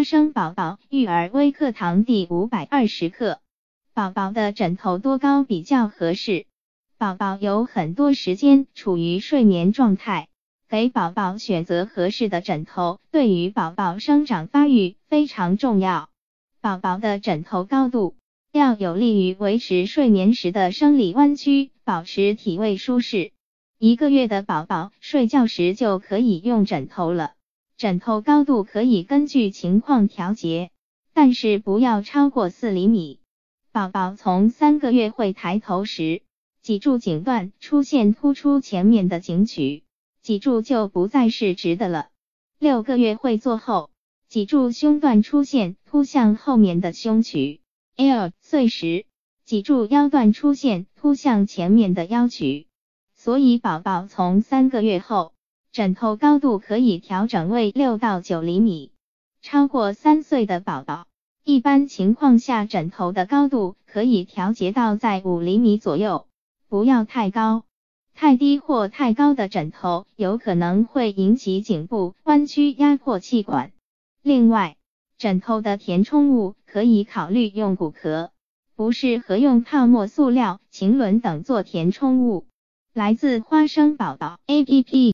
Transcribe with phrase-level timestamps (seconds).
[0.00, 3.38] 花生宝宝育儿微课堂第五百二十课：
[3.92, 6.46] 宝宝的枕头多高比较合适？
[6.96, 10.28] 宝宝有很多时间处于睡眠状态，
[10.70, 16.08] 给宝宝选择合适的枕头，对于宝宝生长发育非常重要。
[16.62, 18.14] 宝宝的枕头高度
[18.52, 23.32] 要有利于维持睡眠时的生理弯曲，保持体位舒适。
[23.78, 27.32] 一个月的宝宝睡觉时就可以用枕头了。
[27.80, 30.70] 枕头高度可以根据情况调节，
[31.14, 33.20] 但是不要超过四厘米。
[33.72, 36.20] 宝宝从三个月会抬头时，
[36.60, 39.82] 脊柱颈段出现突出前面的颈曲，
[40.20, 42.08] 脊柱就不再是直的了。
[42.58, 43.88] 六个月会坐后，
[44.28, 47.62] 脊柱胸段出现凸向后面的胸曲。
[47.96, 49.06] L 岁时，
[49.46, 52.66] 脊柱腰段出现凸向前面的腰曲。
[53.14, 55.32] 所以宝宝从三个月后。
[55.72, 58.90] 枕头高度可以调整为六到九厘米，
[59.40, 61.06] 超过三岁的宝宝，
[61.44, 66.26] 一般情况下枕头的高度可以调节到在五厘米左右，
[66.68, 67.62] 不要太高。
[68.16, 73.70] 太低或太高的枕头有可能会引起颈部弯曲，压迫气管。
[74.24, 74.76] 另外，
[75.18, 78.32] 枕头的填充物可以考虑用骨壳，
[78.74, 82.44] 不适合用泡沫塑料、腈纶等做填充物。
[82.92, 85.08] 来自花生宝宝 APP。